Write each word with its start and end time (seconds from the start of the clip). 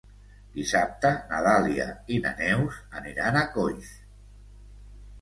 Dissabte 0.53 1.11
na 1.33 1.43
Dàlia 1.49 1.87
i 2.17 2.19
na 2.25 2.33
Neus 2.41 2.83
aniran 3.03 3.41
a 3.45 3.49
Coix. 3.55 3.97